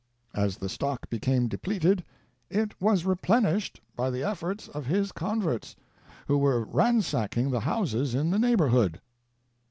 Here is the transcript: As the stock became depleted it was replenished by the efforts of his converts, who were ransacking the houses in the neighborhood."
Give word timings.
As 0.33 0.57
the 0.57 0.67
stock 0.67 1.11
became 1.11 1.47
depleted 1.47 2.03
it 2.49 2.73
was 2.81 3.05
replenished 3.05 3.81
by 3.95 4.09
the 4.09 4.23
efforts 4.23 4.67
of 4.67 4.87
his 4.87 5.11
converts, 5.11 5.75
who 6.27 6.39
were 6.39 6.65
ransacking 6.65 7.51
the 7.51 7.59
houses 7.59 8.15
in 8.15 8.31
the 8.31 8.39
neighborhood." 8.39 8.99